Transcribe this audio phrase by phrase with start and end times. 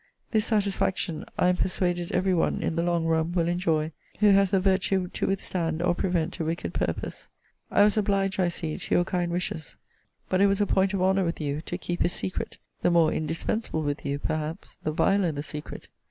[0.31, 4.49] This satisfaction, I am persuaded every one, in the long run, will enjoy, who has
[4.49, 7.29] the virtue to withstand, or prevent, a wicked purpose.
[7.69, 9.77] I was obliged, I see, to your kind wishes
[10.27, 13.11] but it was a point of honour with you to keep his secret; the more
[13.13, 15.87] indispensable with you, perhaps, the viler the secret.